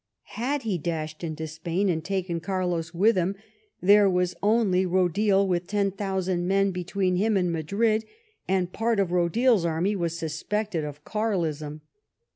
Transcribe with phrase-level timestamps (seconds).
[0.33, 3.35] Had he dashed into Spain, and taken Carlos with him,
[3.83, 8.05] there was only Rodil with ten thousand men between him and Madrid,
[8.47, 11.81] and part of Bodil's army was suspected of Carlism.